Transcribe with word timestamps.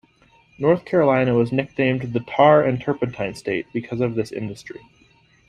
North 0.57 0.83
Carolina 0.83 1.35
was 1.35 1.51
nicknamed 1.51 2.01
the 2.11 2.21
"Tar 2.21 2.63
and 2.63 2.81
Turpentine 2.81 3.35
State" 3.35 3.67
because 3.71 4.01
of 4.01 4.15
this 4.15 4.31
industry. 4.31 4.79